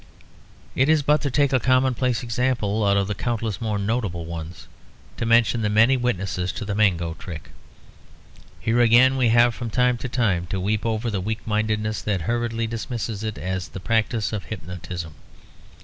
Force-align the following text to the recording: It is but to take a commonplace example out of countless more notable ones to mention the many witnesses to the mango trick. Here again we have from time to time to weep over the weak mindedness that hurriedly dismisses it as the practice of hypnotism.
It 0.73 0.89
is 0.89 1.03
but 1.03 1.21
to 1.21 1.29
take 1.29 1.53
a 1.53 1.59
commonplace 1.59 2.23
example 2.23 2.83
out 2.83 2.97
of 2.97 3.15
countless 3.17 3.61
more 3.61 3.77
notable 3.77 4.25
ones 4.25 4.67
to 5.17 5.27
mention 5.27 5.61
the 5.61 5.69
many 5.69 5.95
witnesses 5.95 6.51
to 6.53 6.65
the 6.65 6.73
mango 6.73 7.13
trick. 7.13 7.51
Here 8.59 8.79
again 8.81 9.15
we 9.15 9.29
have 9.29 9.53
from 9.53 9.69
time 9.69 9.97
to 9.99 10.09
time 10.09 10.47
to 10.47 10.59
weep 10.59 10.87
over 10.87 11.11
the 11.11 11.21
weak 11.21 11.45
mindedness 11.45 12.01
that 12.01 12.21
hurriedly 12.21 12.65
dismisses 12.65 13.23
it 13.23 13.37
as 13.37 13.67
the 13.67 13.79
practice 13.79 14.33
of 14.33 14.45
hypnotism. 14.45 15.13